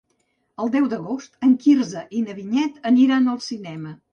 El 0.63 0.71
deu 0.75 0.87
d'agost 0.93 1.37
en 1.49 1.53
Quirze 1.65 2.03
i 2.21 2.25
na 2.25 2.37
Vinyet 2.41 2.83
aniran 2.95 3.33
al 3.37 3.43
cinema. 3.51 3.97